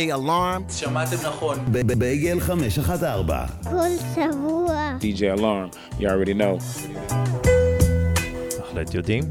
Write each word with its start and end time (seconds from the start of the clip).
DJ 0.00 0.12
Alarm. 0.12 0.72
שמעתם 0.72 1.16
נכון. 1.26 1.58
בייגל 1.98 2.40
514. 2.40 3.46
כל 3.70 3.88
שבוע. 4.14 4.96
DJ 5.00 5.38
Alarm, 5.38 5.98
you 5.98 6.04
already 6.04 6.34
know. 6.40 6.84
בהחלט 8.58 8.94
יודעים. 8.94 9.24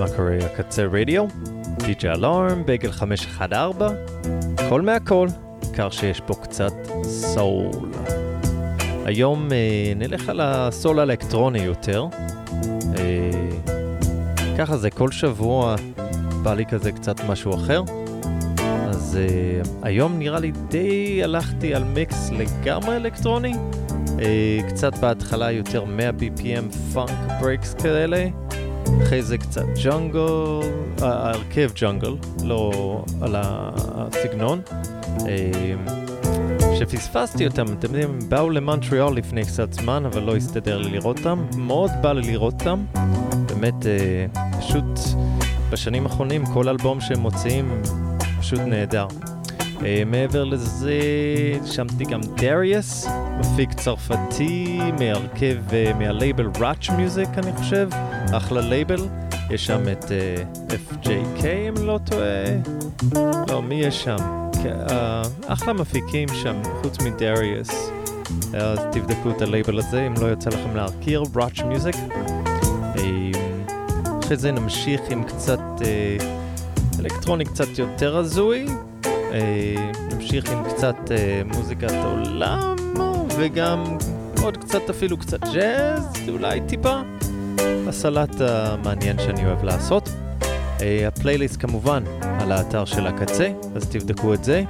מה 0.00 0.06
קורה 0.16 0.36
הקצה 0.44 0.84
רדיו? 0.84 1.24
DJ 1.78 2.04
אלארם, 2.04 2.66
בייגל 2.66 2.92
514, 2.92 3.88
הכל 4.58 4.82
מהכל, 4.82 5.28
בעיקר 5.62 5.90
שיש 5.90 6.20
פה 6.20 6.34
קצת 6.34 6.72
סול. 7.02 7.70
היום 9.04 9.52
אה, 9.52 9.92
נלך 9.96 10.28
על 10.28 10.40
הסול 10.40 11.00
האלקטרוני 11.00 11.58
יותר. 11.58 12.06
אה, 12.98 13.30
ככה 14.58 14.76
זה 14.76 14.90
כל 14.90 15.10
שבוע 15.10 15.76
בא 16.42 16.54
לי 16.54 16.66
כזה 16.66 16.92
קצת 16.92 17.24
משהו 17.28 17.54
אחר. 17.54 17.82
אז 19.08 19.18
uh, 19.18 19.68
היום 19.82 20.18
נראה 20.18 20.40
לי 20.40 20.52
די 20.68 21.20
הלכתי 21.24 21.74
על 21.74 21.84
מיקס 21.84 22.30
לגמרי 22.30 22.96
אלקטרוני. 22.96 23.54
Uh, 23.54 24.20
קצת 24.68 24.98
בהתחלה 24.98 25.50
יותר 25.50 25.84
100 25.84 26.10
BPM 26.10 26.94
פאנק 26.94 27.40
ברקס 27.40 27.74
כאלה. 27.74 28.28
אחרי 29.02 29.22
זה 29.22 29.38
קצת 29.38 29.64
ג'ונגל, 29.84 30.20
ההרכב 31.02 31.70
ג'ונגל, 31.74 32.16
לא 32.44 32.72
על 33.20 33.34
הסגנון. 33.38 34.60
שפספסתי 36.78 37.46
אותם, 37.46 37.64
אתם 37.78 37.88
יודעים, 37.88 38.10
הם 38.10 38.18
באו 38.28 38.50
למונטריאול 38.50 39.16
לפני 39.16 39.44
קצת 39.44 39.72
זמן, 39.72 40.06
אבל 40.06 40.22
לא 40.22 40.36
הסתדר 40.36 40.78
לי 40.78 40.90
לראות 40.90 41.18
אותם. 41.18 41.44
מאוד 41.56 41.90
בא 42.02 42.12
לי 42.12 42.32
לראות 42.32 42.54
אותם. 42.54 42.84
באמת, 43.46 43.86
אה, 43.86 44.26
פשוט 44.60 45.00
בשנים 45.70 46.06
האחרונים 46.06 46.46
כל 46.46 46.68
אלבום 46.68 47.00
שהם 47.00 47.20
מוציאים 47.20 47.82
פשוט 48.40 48.60
נהדר. 48.60 49.06
אה, 49.84 50.02
מעבר 50.06 50.44
לזה, 50.44 51.00
שמתי 51.64 52.04
גם 52.04 52.20
Darius, 52.36 53.06
מפיק 53.38 53.72
צרפתי 53.72 54.80
מהרכב, 54.98 55.56
uh, 55.68 55.94
מהלייבל 55.94 56.50
Roche 56.60 56.90
Musique 56.96 57.28
אני 57.38 57.52
חושב, 57.56 57.88
אחלה 58.32 58.60
לייבל. 58.60 59.08
יש 59.50 59.66
שם 59.66 59.80
את 59.92 60.04
uh, 60.04 60.72
FKJ 60.72 61.44
אם 61.46 61.74
לא 61.86 61.98
טועה, 62.04 62.44
לא, 63.48 63.62
מי 63.62 63.74
יש 63.74 64.04
שם? 64.04 64.16
Uh, 64.52 64.88
אחלה 65.46 65.72
מפיקים 65.72 66.28
שם, 66.42 66.62
חוץ 66.82 66.98
מ 67.02 67.13
Darius. 67.13 67.90
אז 68.54 68.78
תבדקו 68.92 69.30
את 69.30 69.42
הלייבל 69.42 69.78
הזה 69.78 70.06
אם 70.06 70.14
לא 70.20 70.26
יוצא 70.26 70.50
לכם 70.50 70.76
להכיר, 70.76 71.22
ראץ' 71.36 71.60
מיוזיק. 71.60 71.96
אחרי 74.24 74.36
זה 74.36 74.52
נמשיך 74.52 75.00
עם 75.10 75.24
קצת 75.24 75.60
uh, 75.78 76.22
אלקטרוני 77.00 77.44
קצת 77.44 77.78
יותר 77.78 78.16
הזוי. 78.16 78.66
Uh, 79.02 80.14
נמשיך 80.14 80.52
עם 80.52 80.64
קצת 80.64 80.96
uh, 81.06 81.56
מוזיקת 81.56 81.92
עולם 82.04 82.76
וגם 83.38 83.84
עוד 84.42 84.56
קצת 84.56 84.90
אפילו 84.90 85.16
קצת 85.16 85.40
ג'אז, 85.54 86.12
אולי 86.28 86.60
טיפה. 86.60 87.00
הסלט 87.88 88.40
המעניין 88.40 89.18
שאני 89.18 89.46
אוהב 89.46 89.64
לעשות. 89.64 90.08
Uh, 90.08 90.82
הפלייליסט 91.08 91.60
כמובן 91.60 92.02
על 92.22 92.52
האתר 92.52 92.84
של 92.84 93.06
הקצה, 93.06 93.48
אז 93.76 93.88
תבדקו 93.88 94.34
את 94.34 94.44
זה. 94.44 94.62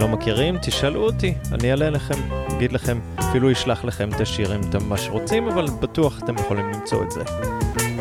לא 0.00 0.08
מכירים? 0.08 0.58
תשאלו 0.62 1.04
אותי, 1.04 1.34
אני 1.52 1.70
אעלה 1.70 1.90
לכם, 1.90 2.14
אגיד 2.56 2.72
לכם, 2.72 2.98
אפילו 3.20 3.52
אשלח 3.52 3.84
לכם 3.84 4.08
את 4.16 4.20
השיר 4.20 4.54
אם 4.56 4.60
אתם 4.68 4.84
ממש 4.84 5.08
רוצים, 5.08 5.48
אבל 5.48 5.66
בטוח 5.80 6.20
אתם 6.24 6.34
יכולים 6.34 6.72
למצוא 6.72 7.02
את 7.02 7.10
זה. 7.10 7.22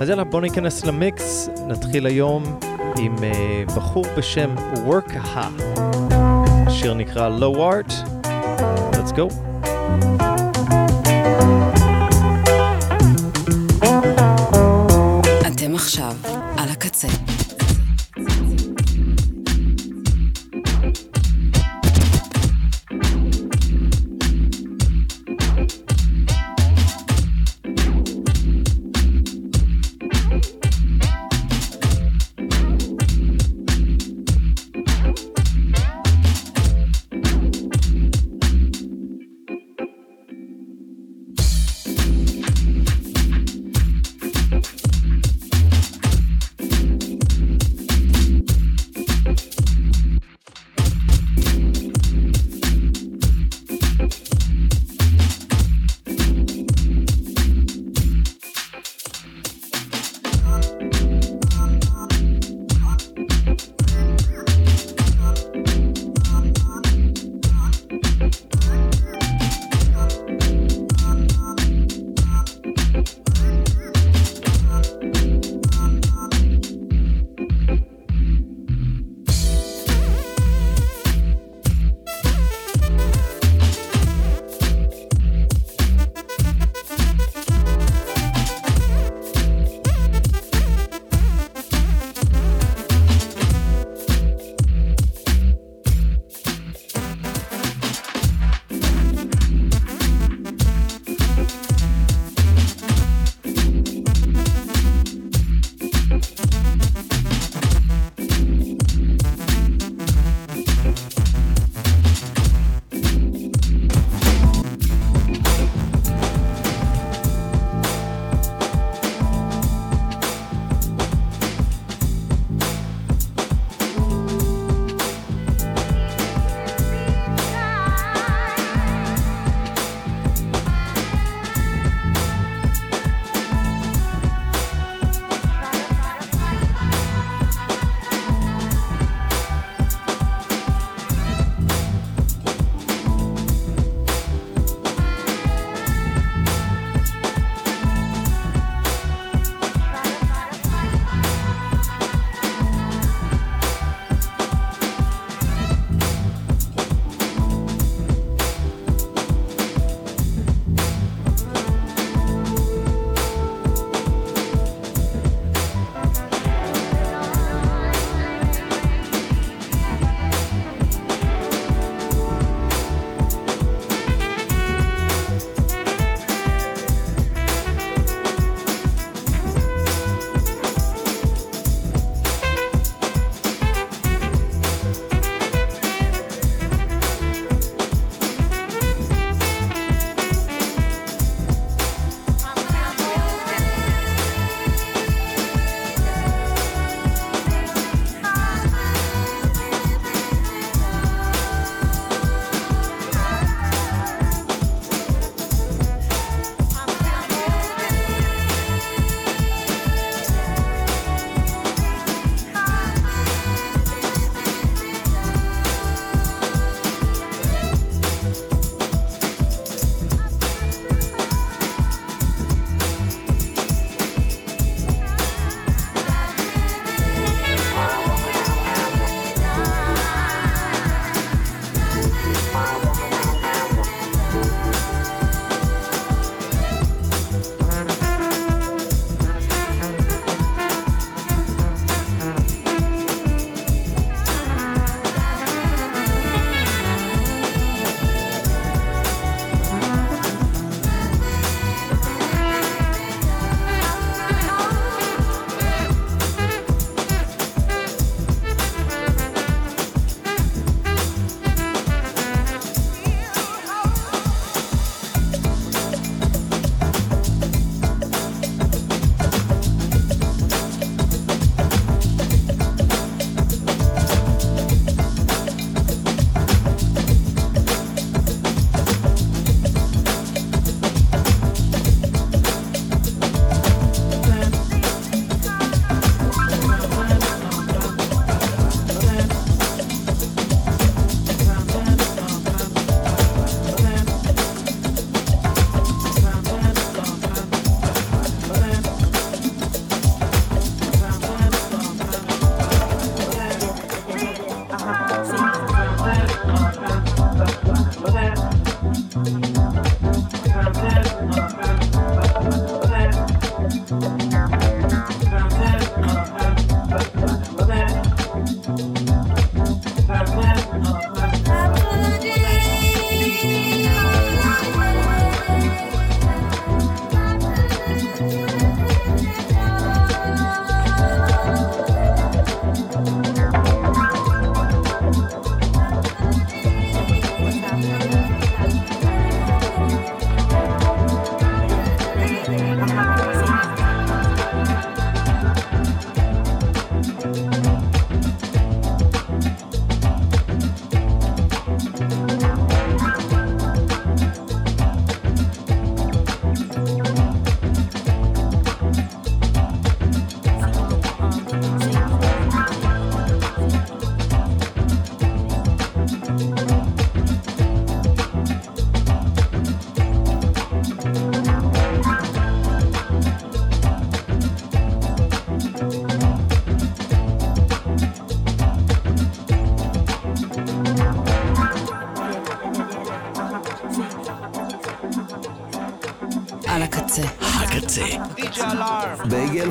אז 0.01 0.09
יאללה, 0.09 0.23
בואו 0.23 0.41
ניכנס 0.41 0.85
למיקס, 0.85 1.49
נתחיל 1.67 2.05
היום 2.05 2.59
עם 3.01 3.15
uh, 3.15 3.71
בחור 3.75 4.05
בשם 4.17 4.55
Workaha. 4.87 5.61
השיר 6.67 6.93
נקרא 6.93 7.29
Low 7.39 7.57
Art. 7.57 7.93
Let's 8.93 9.11
go. 9.11 9.29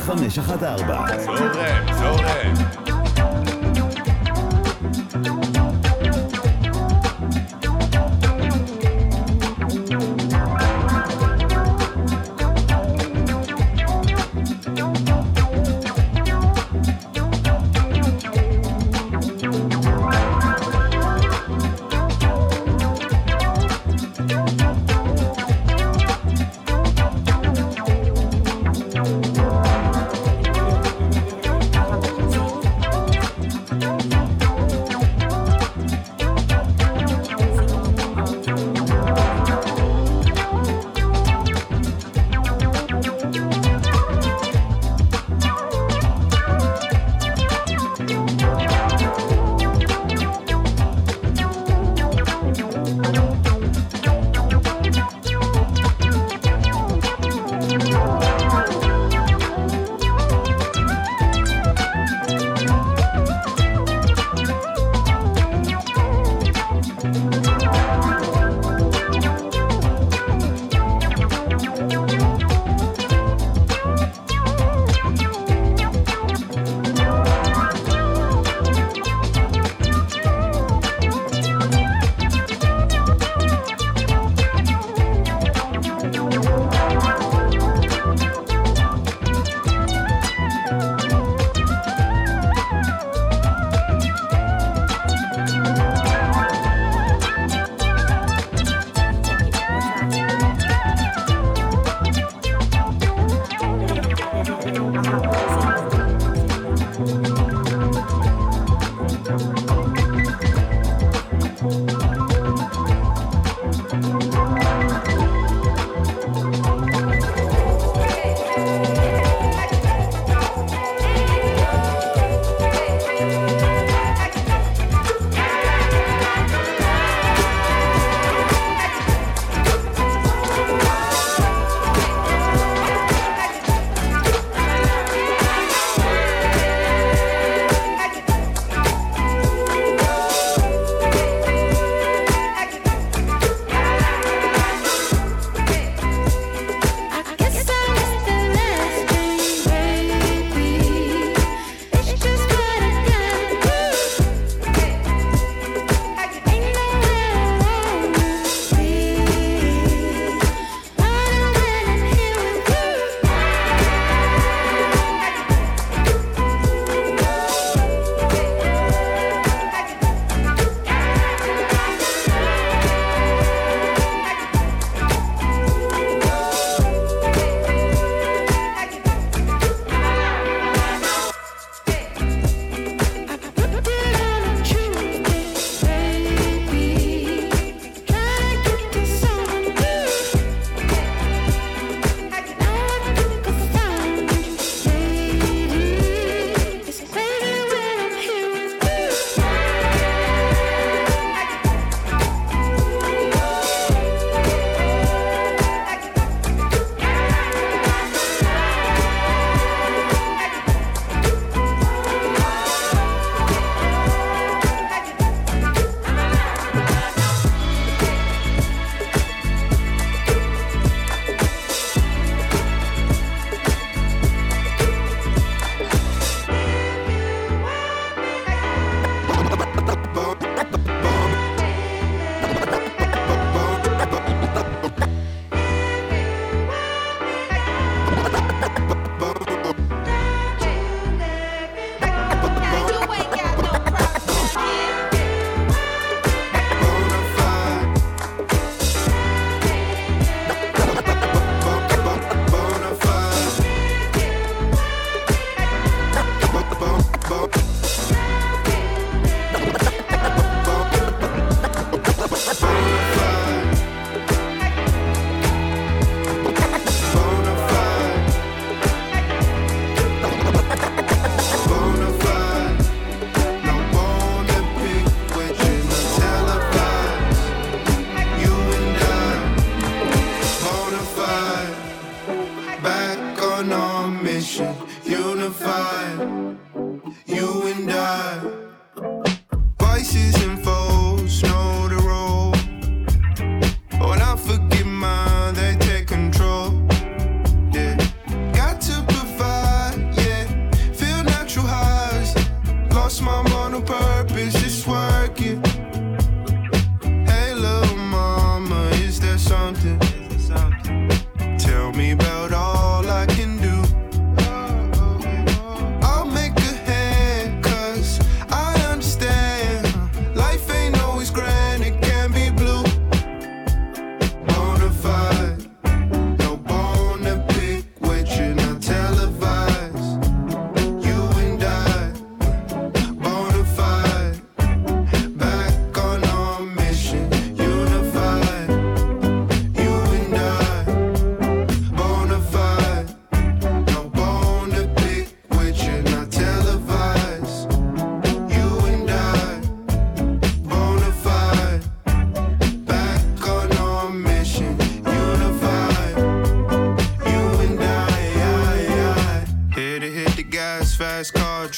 514. 0.09 1.48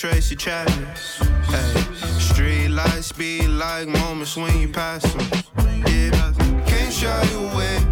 Tracy 0.00 0.34
Chapman's. 0.34 1.18
Hey, 1.48 1.74
street 2.18 2.68
lights 2.68 3.12
be 3.12 3.46
like 3.46 3.86
moments 3.86 4.34
when 4.34 4.58
you 4.58 4.66
pass 4.66 5.02
them. 5.12 5.44
Yeah, 5.86 6.32
can't 6.66 6.90
show 6.90 7.20
you 7.30 7.54
where. 7.54 7.89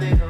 they 0.00 0.29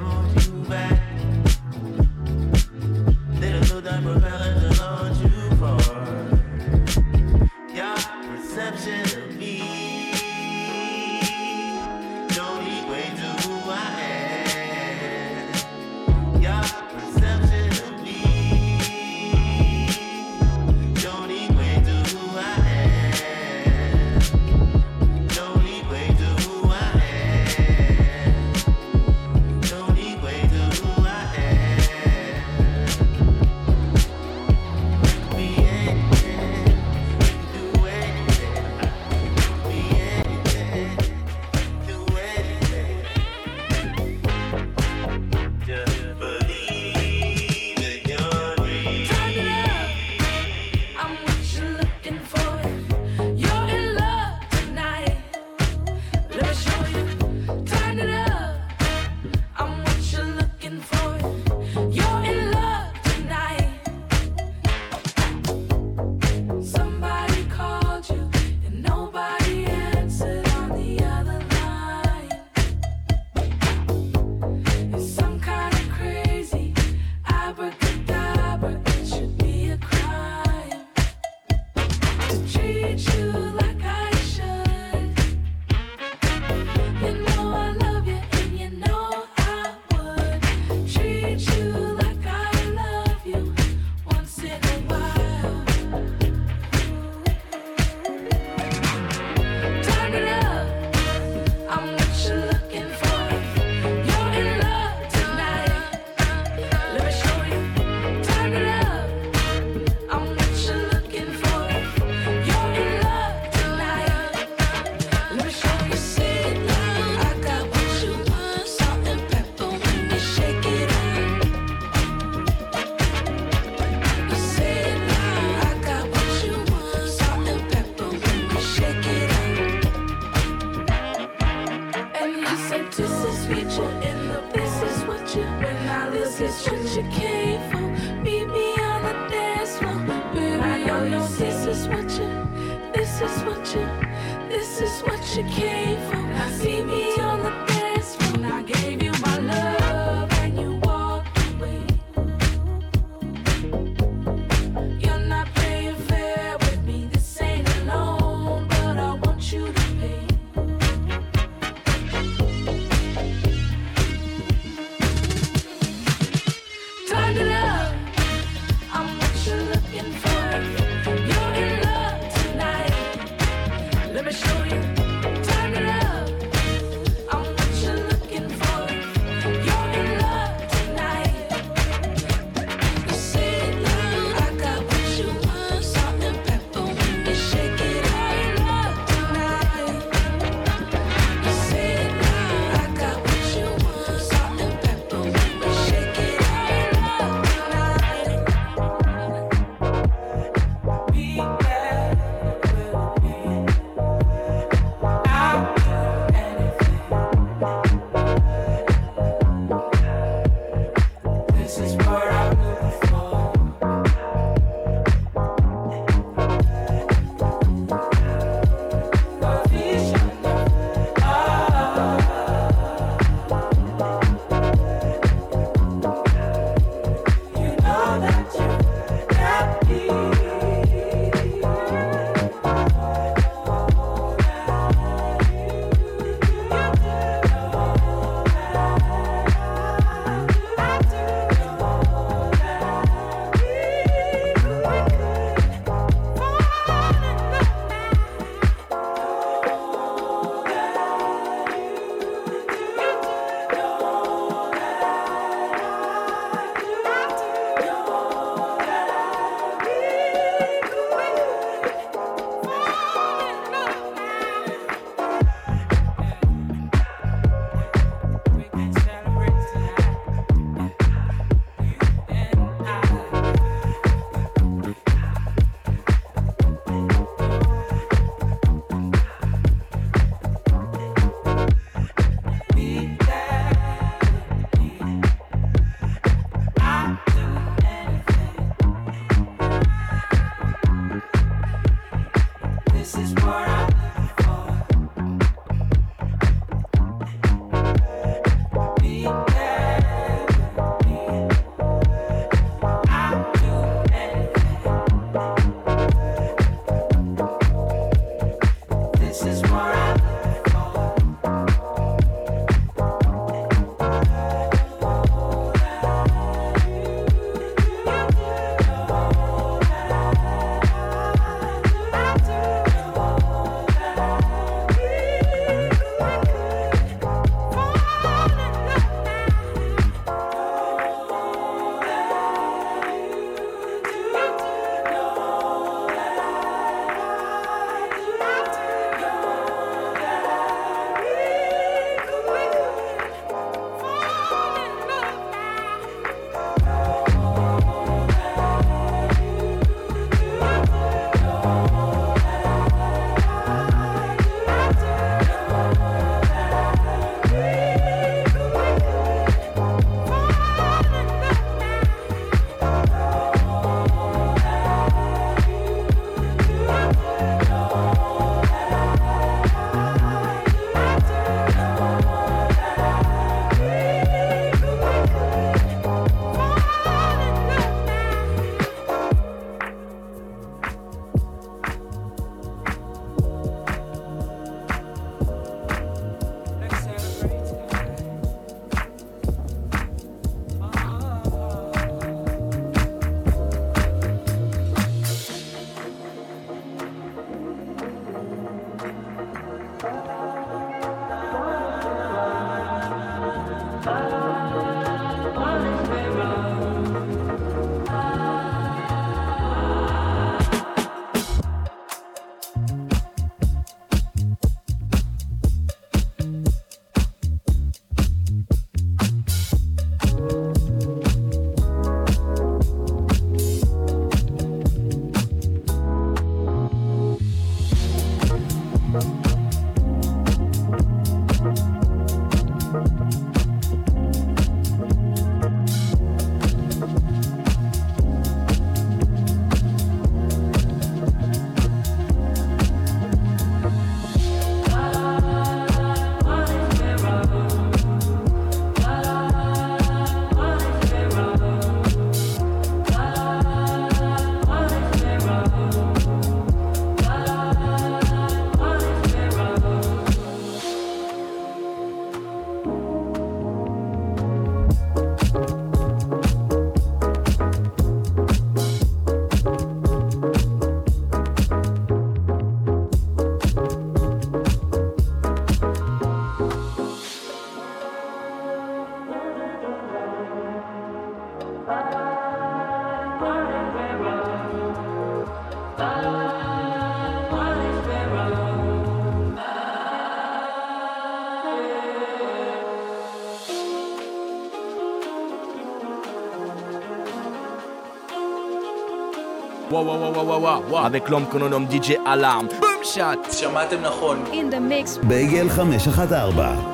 avec 501.04 501.28
l'homme 501.28 501.46
que 501.50 501.58
l'on 501.58 501.68
nomme 501.68 501.86
DJ 501.90 502.10
Alarm. 502.26 502.66
בום 502.80 503.00
שאט! 503.02 503.52
שמעתם 503.52 503.96
נכון. 504.02 504.44
In 504.52 504.74
the 504.74 504.80
mix. 504.92 505.26
בייגל 505.26 505.68
514 505.68 506.89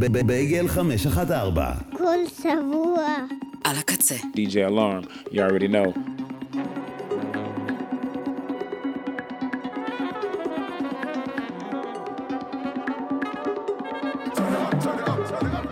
בייגל 0.00 0.68
514 0.68 1.74
כל 1.96 2.18
שבוע. 2.42 3.06
על 3.64 3.76
הקצה. 3.78 4.14
DJ 4.14 4.70
Alarm. 4.70 5.04
You 5.32 5.40
already 5.42 5.68
know. 5.68 5.92
Turn 14.36 14.52
it 14.52 14.58
up, 14.58 14.80
turn 14.84 14.98
it 14.98 15.08
up, 15.08 15.28
turn 15.30 15.46
it 15.46 15.54
up. 15.54 15.66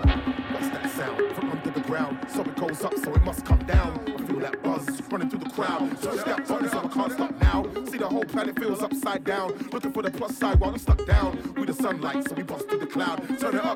What's 0.53 0.69
that 0.75 0.91
sound 0.99 1.21
from 1.37 1.51
under 1.51 1.71
the 1.71 1.81
ground? 1.89 2.15
So 2.35 2.41
it 2.43 2.57
goes 2.57 2.81
up, 2.85 2.95
so 3.05 3.09
it 3.15 3.25
must 3.25 3.45
come 3.45 3.63
down. 3.77 3.91
I 4.19 4.23
feel 4.27 4.41
that 4.41 4.63
buzz 4.63 4.85
running 5.11 5.29
through 5.31 5.41
the 5.47 5.51
crowd. 5.51 5.87
Touch 6.03 6.25
that 6.25 6.41
button, 6.49 6.69
so 6.71 6.79
I 6.79 6.89
can't 6.97 7.13
stop 7.13 7.33
now. 7.49 7.59
See 7.91 7.99
the 7.99 8.09
whole 8.15 8.25
planet 8.25 8.59
feels 8.59 8.83
upside 8.83 9.23
down. 9.25 9.49
Looking 9.73 9.93
for 9.93 10.03
the 10.03 10.11
plus 10.11 10.37
side 10.37 10.48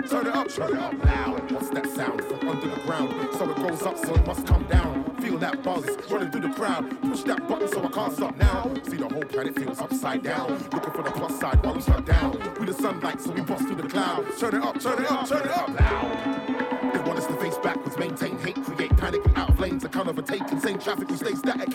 Up, 0.03 0.09
turn 0.09 0.27
it 0.27 0.35
up, 0.35 0.49
turn 0.49 0.71
it 0.71 0.79
up 0.79 1.05
loud. 1.05 1.51
What's 1.51 1.69
that 1.69 1.87
sound 1.87 2.23
from 2.25 2.47
under 2.47 2.67
the 2.67 2.81
ground? 2.81 3.13
So 3.37 3.49
it 3.49 3.57
goes 3.57 3.81
up, 3.83 3.97
so 3.97 4.13
it 4.13 4.25
must 4.25 4.45
come 4.45 4.63
down. 4.65 5.03
Feel 5.17 5.37
that 5.39 5.63
buzz 5.63 5.85
running 6.09 6.31
through 6.31 6.41
the 6.41 6.49
crowd. 6.49 7.01
Push 7.01 7.23
that 7.23 7.47
button, 7.47 7.67
so 7.67 7.83
I 7.83 7.89
can't 7.89 8.13
stop 8.13 8.37
now. 8.37 8.71
See 8.83 8.97
the 8.97 9.07
whole 9.07 9.23
planet 9.23 9.55
feels 9.55 9.79
upside 9.79 10.23
down. 10.23 10.51
Looking 10.71 10.91
for 10.91 11.03
the 11.03 11.11
plus 11.11 11.39
side 11.39 11.63
while 11.63 11.75
I'm 11.75 11.81
stuck 11.81 12.05
down. 12.05 12.31
We 12.59 12.65
the 12.65 12.73
sunlight, 12.73 13.21
so 13.21 13.31
we 13.31 13.41
bust 13.41 13.65
through 13.65 13.75
the 13.75 13.87
cloud. 13.87 14.25
Turn 14.37 14.55
it 14.55 14.63
up, 14.63 14.79
turn 14.79 15.03
it 15.03 15.11
up, 15.11 15.27
turn 15.27 15.41
it 15.41 15.51
up 15.51 15.69
loud. 15.79 16.93
They 16.93 16.99
want 16.99 17.19
us 17.19 17.27
to 17.27 17.35
face 17.37 17.57
backwards, 17.57 17.97
maintain 17.97 18.37
hate, 18.39 18.61
create 18.63 18.95
panic. 18.97 19.25
We 19.25 19.33
out 19.35 19.49
of 19.49 19.59
lanes, 19.59 19.83
a 19.83 19.89
kind 19.89 20.09
of 20.09 20.17
a 20.17 20.21
take, 20.21 20.49
insane 20.51 20.79
traffic, 20.79 21.09
we 21.09 21.17
stay 21.17 21.35
static. 21.35 21.69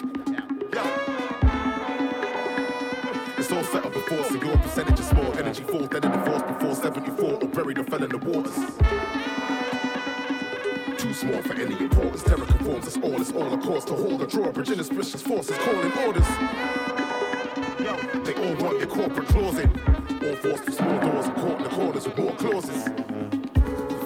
Yo 0.75 1.08
force, 4.09 4.31
and 4.31 4.43
your 4.43 4.57
percentage 4.59 5.01
is 5.01 5.13
more. 5.13 5.39
Energy 5.39 5.63
force 5.65 5.89
dead 5.89 6.05
in 6.05 6.13
the 6.13 6.19
force 6.25 6.43
before 6.43 6.75
74, 6.75 7.25
or 7.43 7.49
buried 7.49 7.79
or 7.79 7.85
fell 7.85 8.03
in 8.03 8.11
the 8.11 8.19
waters 8.19 8.57
too 10.99 11.15
small 11.15 11.41
for 11.43 11.55
any 11.55 11.79
importance. 11.79 12.23
Terror 12.25 12.45
conforms, 12.45 12.87
us 12.89 12.97
all, 12.97 13.21
it's 13.21 13.33
all 13.33 13.55
a 13.55 13.59
cause 13.59 13.85
to 13.85 13.95
hold 13.95 14.21
a 14.21 14.27
virginia's 14.27 14.91
Inauspicious 14.91 15.23
forces 15.23 15.57
calling 15.59 15.93
orders. 16.05 16.27
They 18.27 18.35
all 18.35 18.57
want 18.57 18.79
your 18.79 18.89
corporate 18.89 19.29
closet. 19.29 19.71
All 20.23 20.37
forced 20.37 20.65
to 20.67 20.73
small 20.73 21.01
doors 21.01 21.27
and 21.27 21.35
caught 21.37 21.57
in 21.59 21.63
the 21.63 21.69
corners 21.71 22.05
with 22.05 22.19
more 22.19 22.35
clauses. 22.35 22.85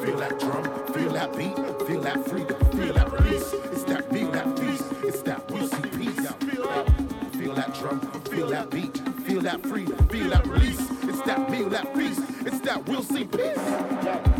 Feel 0.04 0.16
that 0.18 0.38
drum, 0.38 0.64
feel 0.92 1.12
that 1.12 1.36
beat, 1.36 1.56
feel 1.88 2.00
that 2.02 2.28
freedom, 2.28 2.58
feel 2.70 2.92
that 2.92 3.12
release. 3.12 3.52
It's 3.72 3.84
that 3.84 4.10
feel 4.12 4.30
that 4.30 4.56
peace, 4.56 4.82
it's 5.02 5.22
that 5.22 5.50
we 5.50 5.66
see 5.66 5.82
peace. 5.96 6.28
Feel 7.38 7.54
that 7.54 7.74
drum, 7.74 8.00
feel 8.30 8.48
that 8.48 8.70
beat 8.70 8.91
that 9.42 9.60
freedom, 9.62 9.96
feel 10.08 10.30
that 10.30 10.46
release. 10.46 10.80
It's 11.02 11.22
that 11.22 11.50
meal, 11.50 11.68
that 11.70 11.94
peace. 11.94 12.18
It's 12.46 12.60
that 12.60 12.86
will 12.86 13.02
see 13.02 13.24
peace. 13.24 14.31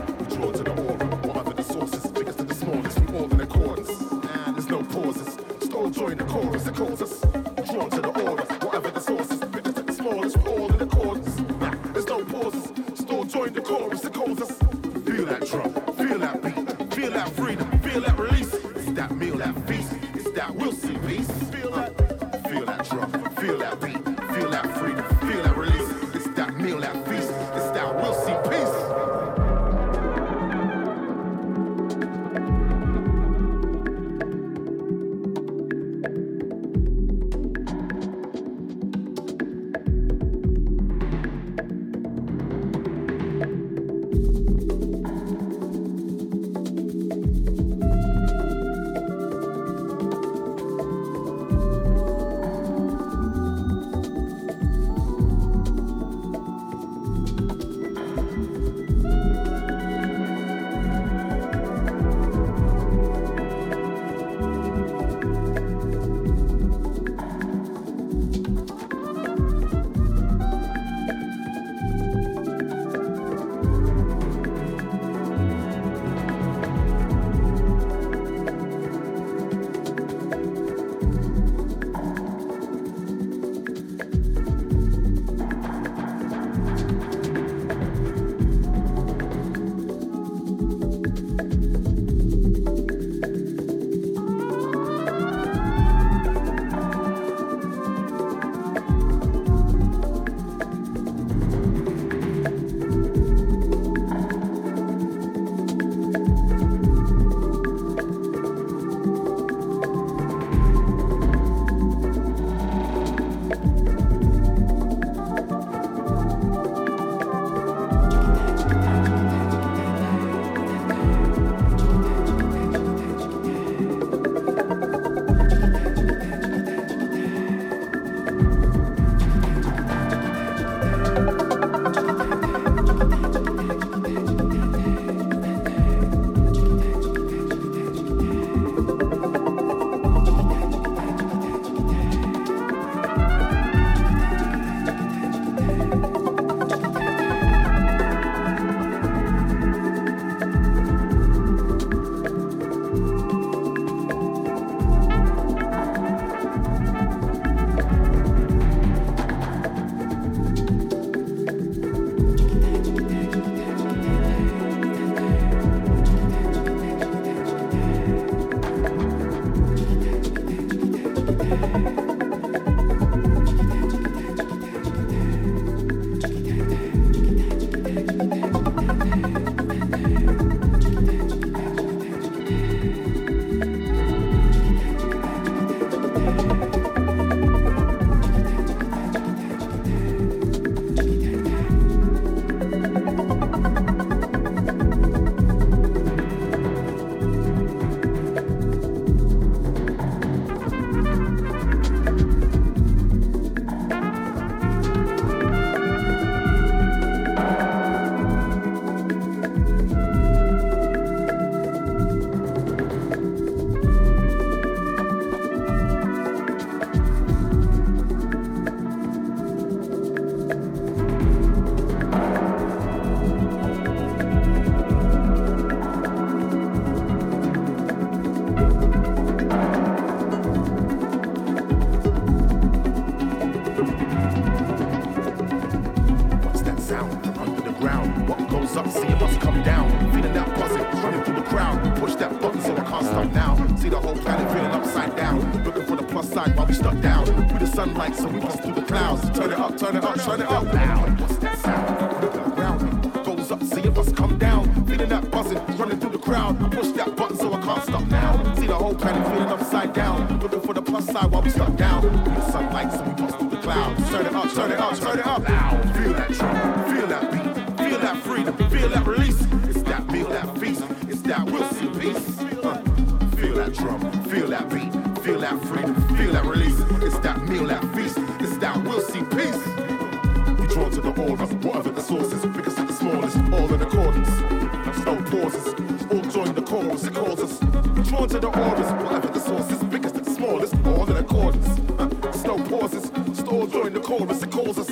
To 288.32 288.40
the 288.40 288.46
orders, 288.46 288.90
whatever 289.04 289.28
the 289.28 289.38
sources, 289.38 289.84
biggest 289.84 290.14
to 290.14 290.22
the 290.22 290.30
smallest, 290.30 290.74
all 290.86 291.10
in 291.10 291.16
accordance. 291.18 291.68
Uh, 291.98 292.06
no 292.46 292.56
pauses, 292.64 293.10
just 293.26 293.46
all 293.46 293.66
join 293.66 293.92
the 293.92 294.00
chorus, 294.00 294.42
it 294.42 294.50
calls 294.50 294.78
us. 294.78 294.88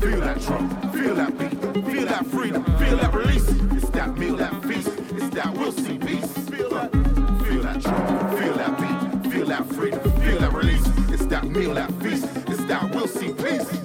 Feel 0.00 0.20
that 0.20 0.40
drum, 0.40 0.70
feel 0.90 1.14
that 1.14 1.38
beat, 1.38 1.84
feel 1.84 2.06
that 2.06 2.24
freedom, 2.24 2.64
feel 2.78 2.96
that 2.96 3.12
release. 3.12 3.46
It's 3.76 3.90
that 3.90 4.16
meal, 4.16 4.36
that 4.36 4.54
feast, 4.64 4.88
it's 5.10 5.28
that 5.34 5.52
we'll 5.54 5.72
see 5.72 5.98
peace. 5.98 6.32
Feel 6.48 6.70
that, 6.70 6.90
feel 7.46 7.62
that 7.62 7.82
drum, 7.82 8.38
feel 8.38 8.54
that 8.54 8.78
beat, 8.80 9.32
feel 9.32 9.46
that 9.48 9.66
freedom, 9.66 10.00
feel 10.22 10.38
that 10.38 10.52
release. 10.54 10.86
It's 11.10 11.26
that 11.26 11.44
meal, 11.44 11.74
that 11.74 11.92
feast, 12.00 12.26
it's 12.46 12.64
that 12.64 12.90
we'll 12.94 13.06
see 13.06 13.34
peace. 13.34 13.77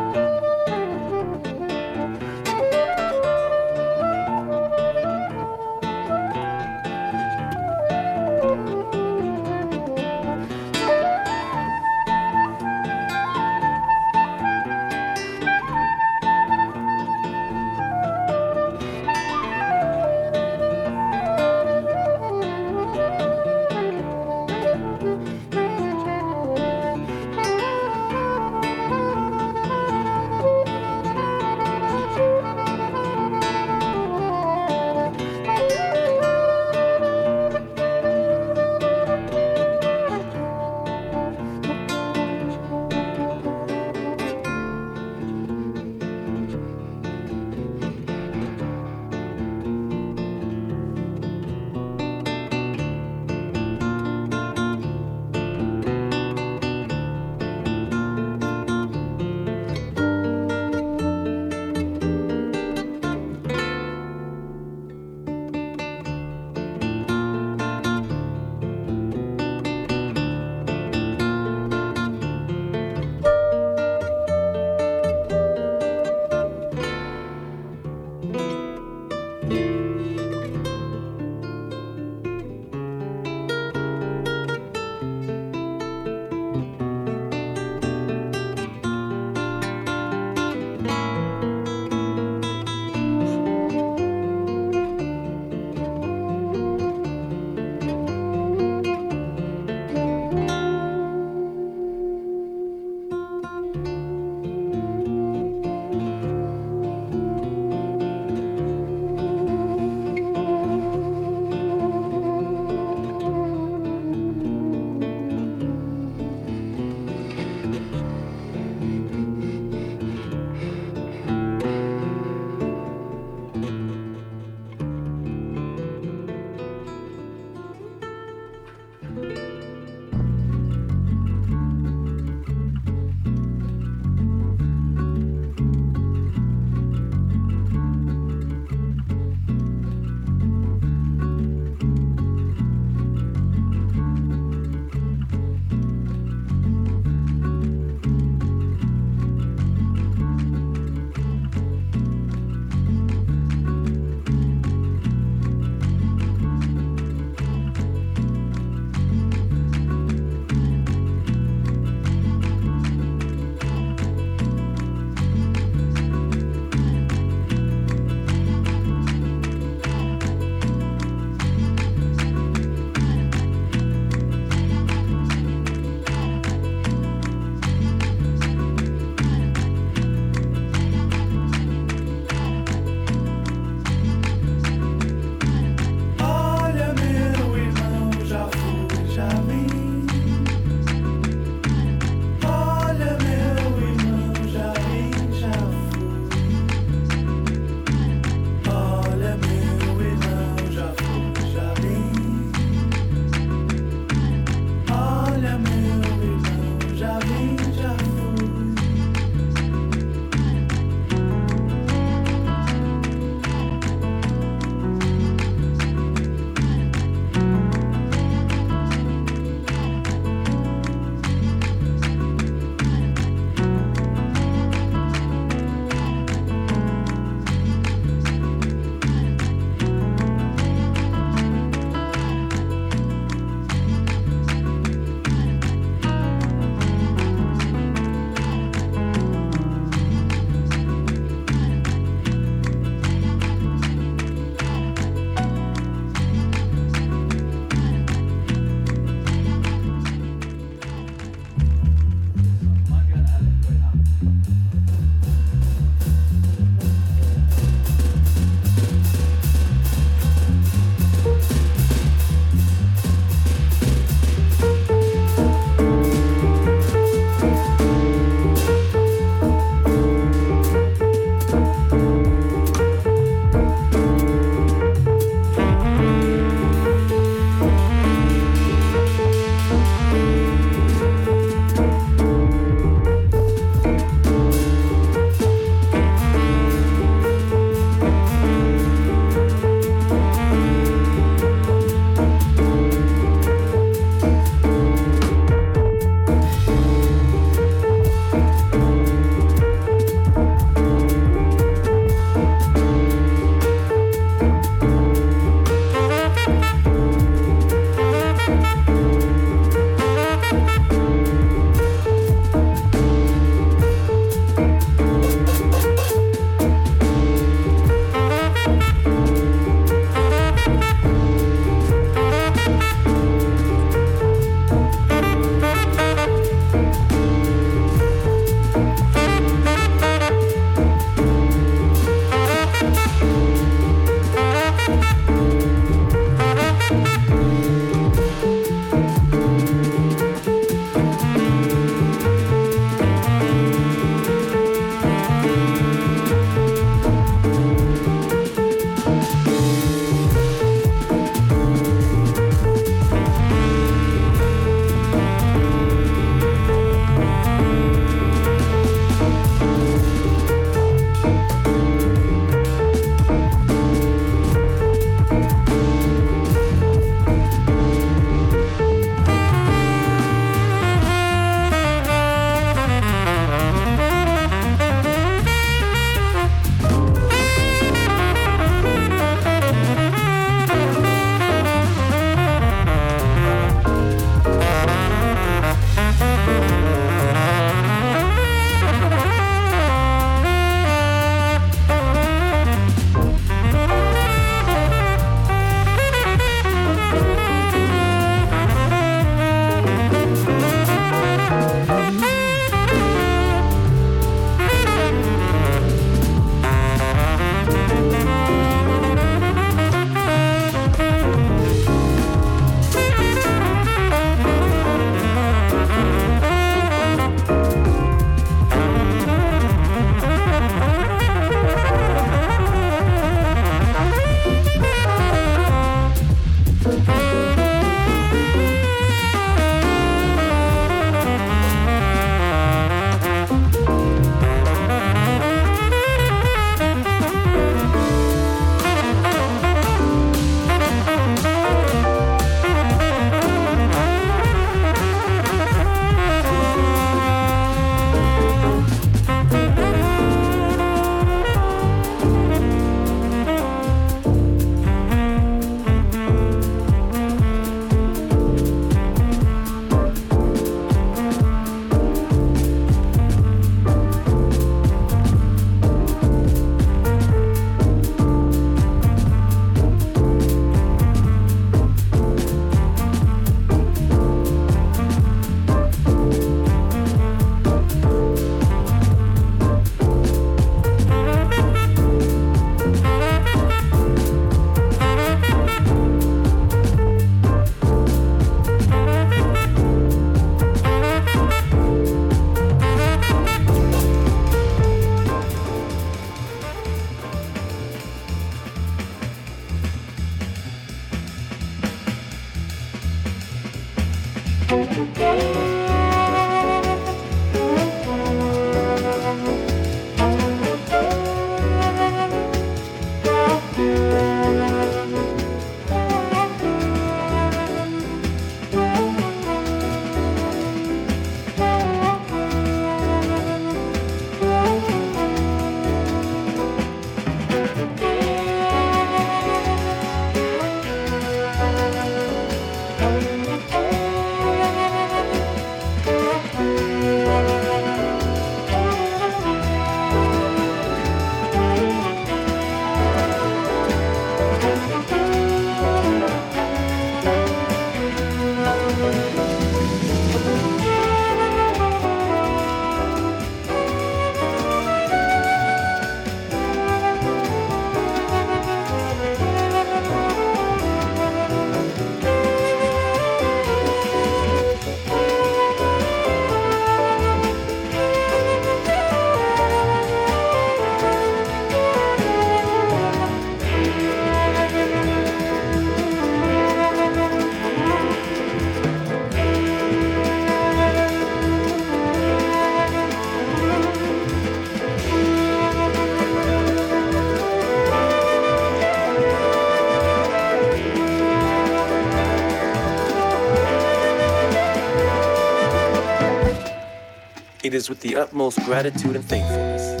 Is 597.78 597.88
with 597.88 598.00
the 598.00 598.16
utmost 598.16 598.58
gratitude 598.64 599.14
and 599.14 599.24
thankfulness 599.24 600.00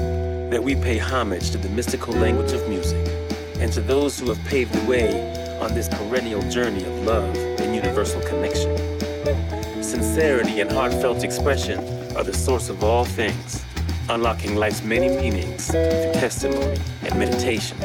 that 0.50 0.60
we 0.60 0.74
pay 0.74 0.98
homage 0.98 1.52
to 1.52 1.58
the 1.58 1.68
mystical 1.68 2.12
language 2.14 2.50
of 2.50 2.68
music 2.68 3.06
and 3.60 3.72
to 3.72 3.80
those 3.80 4.18
who 4.18 4.28
have 4.28 4.44
paved 4.46 4.72
the 4.72 4.84
way 4.90 5.08
on 5.60 5.72
this 5.76 5.88
perennial 5.88 6.42
journey 6.50 6.82
of 6.84 6.92
love 7.06 7.36
and 7.60 7.76
universal 7.76 8.20
connection. 8.22 8.76
Sincerity 9.80 10.60
and 10.60 10.72
heartfelt 10.72 11.22
expression 11.22 11.78
are 12.16 12.24
the 12.24 12.34
source 12.34 12.68
of 12.68 12.82
all 12.82 13.04
things, 13.04 13.64
unlocking 14.08 14.56
life's 14.56 14.82
many 14.82 15.08
meanings 15.08 15.70
through 15.70 16.12
testimony 16.14 16.80
and 17.04 17.16
meditation. 17.16 17.80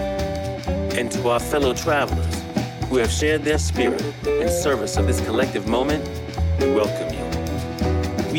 And 0.98 1.12
to 1.12 1.30
our 1.30 1.40
fellow 1.40 1.76
travelers 1.76 2.42
who 2.90 2.98
have 2.98 3.12
shared 3.12 3.44
their 3.44 3.60
spirit 3.60 4.02
in 4.26 4.50
service 4.50 4.98
of 4.98 5.06
this 5.06 5.24
collective 5.24 5.68
moment, 5.68 6.04
we 6.60 6.74
welcome. 6.74 7.13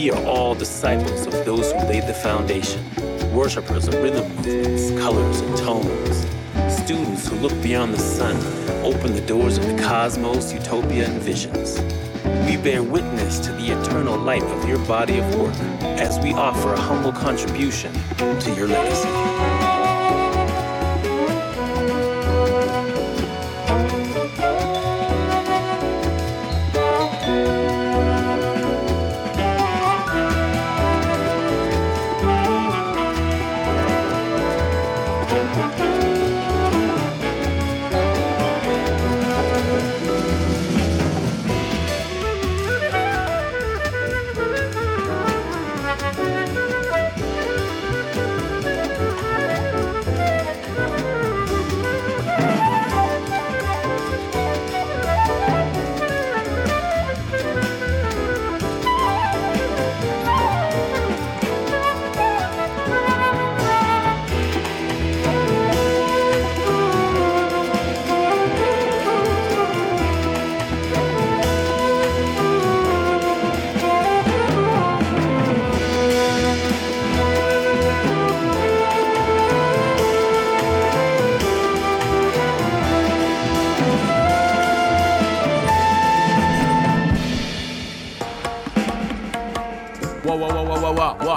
We 0.04 0.10
are 0.10 0.26
all 0.26 0.54
disciples 0.54 1.26
of 1.26 1.32
those 1.46 1.72
who 1.72 1.78
laid 1.78 2.06
the 2.06 2.12
foundation, 2.12 2.84
worshippers 3.32 3.88
of 3.88 3.94
rhythm 3.94 4.30
movements, 4.36 4.90
colors, 5.00 5.40
and 5.40 5.56
tones, 5.56 6.26
students 6.76 7.26
who 7.26 7.36
look 7.36 7.62
beyond 7.62 7.94
the 7.94 7.98
sun, 7.98 8.36
open 8.84 9.14
the 9.14 9.22
doors 9.22 9.56
of 9.56 9.66
the 9.66 9.82
cosmos, 9.82 10.52
utopia, 10.52 11.06
and 11.06 11.22
visions. 11.22 11.80
We 12.46 12.58
bear 12.58 12.82
witness 12.82 13.38
to 13.46 13.52
the 13.52 13.80
eternal 13.80 14.18
light 14.18 14.42
of 14.42 14.68
your 14.68 14.80
body 14.80 15.20
of 15.20 15.36
work 15.36 15.54
as 15.80 16.18
we 16.18 16.34
offer 16.34 16.74
a 16.74 16.78
humble 16.78 17.12
contribution 17.12 17.90
to 18.18 18.54
your 18.54 18.68
legacy. 18.68 19.33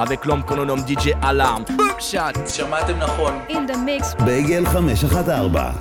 Avec 0.08 0.26
l'homme 0.26 0.44
qu'on 0.44 0.66
nomme 0.66 0.84
DJ 0.88 1.06
Alarm. 1.22 1.64
בום 1.78 1.88
שאט. 2.00 2.48
שמעתם 2.48 2.98
נכון. 2.98 3.40
In 3.50 3.72
the 3.72 3.74
mix. 3.74 4.24
בייגל 4.24 4.66
514. 4.66 5.72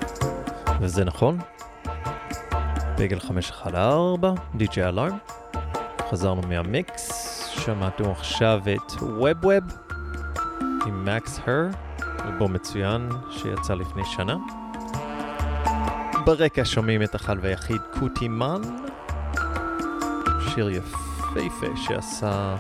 וזה 0.81 1.05
נכון. 1.05 1.39
בגל 2.99 3.21
514, 3.21 4.35
די.ג'יי 4.55 4.89
אלארם. 4.89 5.19
חזרנו 6.11 6.43
מהמיקס, 6.49 7.37
שמעתם 7.65 8.11
עכשיו 8.11 8.61
את 8.77 8.93
ווב 8.93 9.45
ווב 9.45 9.65
עם 10.87 11.05
מקס 11.05 11.41
הר, 11.47 11.67
אלבום 12.25 12.53
מצוין 12.53 13.09
שיצא 13.31 13.75
לפני 13.75 14.03
שנה. 14.05 14.37
ברקע 16.25 16.63
שומעים 16.65 17.03
את 17.03 17.15
החל 17.15 17.39
והיחיד 17.43 17.81
קוטימן, 17.99 18.61
שיר 20.49 20.71
יפהפה 20.71 21.67
שעשה 21.77 22.57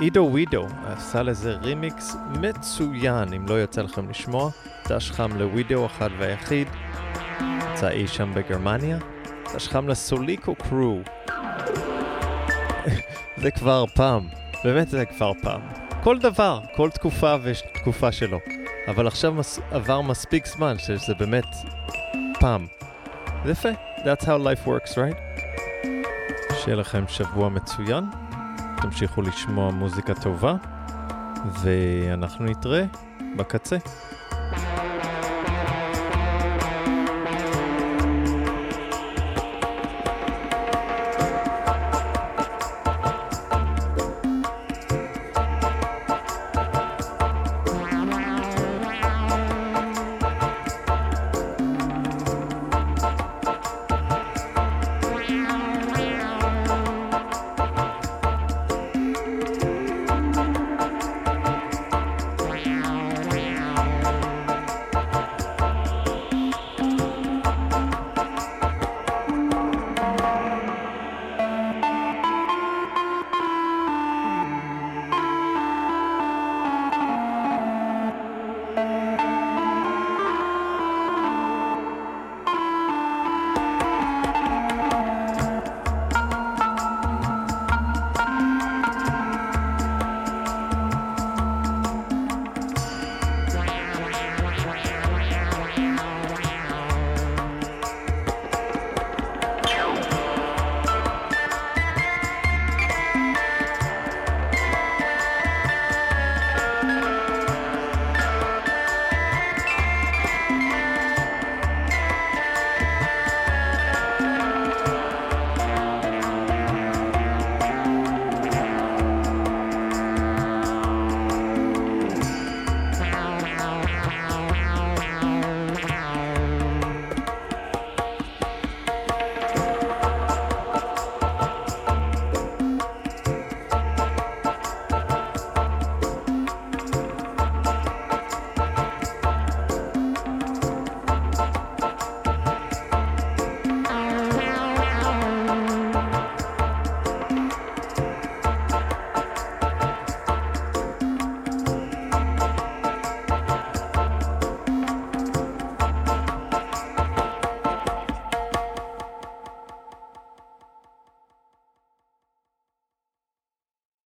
עידו 0.00 0.30
וידו, 0.32 0.66
עשה 0.86 1.22
לזה 1.22 1.52
רימיקס 1.52 2.16
מצוין, 2.40 3.32
אם 3.32 3.46
לא 3.48 3.62
יצא 3.62 3.82
לכם 3.82 4.10
לשמוע, 4.10 4.50
דש 4.88 5.10
חם 5.10 5.38
לווידו 5.38 5.86
אחד 5.86 6.10
והיחיד, 6.18 6.68
יצא 7.72 7.88
אי 7.88 8.08
שם 8.08 8.32
בגרמניה, 8.34 8.98
דש 9.54 9.68
חם 9.68 9.88
לסוליקו 9.88 10.54
קרו. 10.54 11.00
זה 13.42 13.50
כבר 13.50 13.84
פעם, 13.94 14.28
באמת 14.64 14.88
זה 14.88 15.04
כבר 15.04 15.32
פעם. 15.42 15.60
כל 16.02 16.18
דבר, 16.18 16.60
כל 16.76 16.90
תקופה 16.90 17.36
ויש 17.42 17.62
תקופה 17.74 18.12
שלו. 18.12 18.38
אבל 18.88 19.06
עכשיו 19.06 19.32
מס, 19.32 19.60
עבר 19.70 20.00
מספיק 20.00 20.46
זמן 20.46 20.78
שזה 20.78 21.14
באמת 21.18 21.44
פעם. 22.40 22.66
זה 23.44 23.52
יפה, 23.52 23.68
that's 23.96 24.24
how 24.24 24.26
life 24.26 24.66
works, 24.66 24.94
right? 24.94 25.18
שיהיה 26.54 26.76
לכם 26.76 27.04
שבוע 27.08 27.48
מצוין, 27.48 28.04
תמשיכו 28.82 29.22
לשמוע 29.22 29.70
מוזיקה 29.70 30.14
טובה, 30.14 30.54
ואנחנו 31.62 32.44
נתראה 32.44 32.84
בקצה. 33.36 33.76
Bye. 33.78 34.87